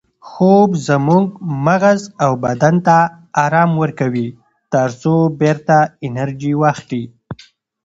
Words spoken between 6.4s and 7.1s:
واخلي